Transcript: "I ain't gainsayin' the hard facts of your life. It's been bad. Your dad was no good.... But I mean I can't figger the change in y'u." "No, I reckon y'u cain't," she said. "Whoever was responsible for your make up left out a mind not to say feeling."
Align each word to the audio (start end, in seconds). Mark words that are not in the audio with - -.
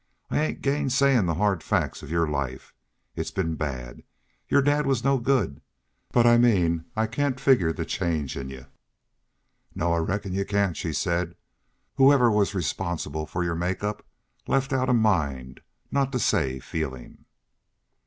"I 0.31 0.41
ain't 0.41 0.63
gainsayin' 0.63 1.27
the 1.27 1.35
hard 1.35 1.61
facts 1.61 2.01
of 2.01 2.09
your 2.09 2.27
life. 2.27 2.73
It's 3.15 3.29
been 3.29 3.53
bad. 3.53 4.01
Your 4.49 4.63
dad 4.63 4.87
was 4.87 5.03
no 5.03 5.19
good.... 5.19 5.61
But 6.11 6.25
I 6.25 6.39
mean 6.39 6.85
I 6.95 7.05
can't 7.05 7.39
figger 7.39 7.71
the 7.71 7.85
change 7.85 8.35
in 8.35 8.49
y'u." 8.49 8.65
"No, 9.75 9.93
I 9.93 9.99
reckon 9.99 10.33
y'u 10.33 10.43
cain't," 10.43 10.75
she 10.75 10.91
said. 10.91 11.35
"Whoever 11.97 12.31
was 12.31 12.55
responsible 12.55 13.27
for 13.27 13.43
your 13.43 13.53
make 13.53 13.83
up 13.83 14.03
left 14.47 14.73
out 14.73 14.89
a 14.89 14.93
mind 14.93 15.61
not 15.91 16.11
to 16.13 16.19
say 16.19 16.57
feeling." 16.59 17.25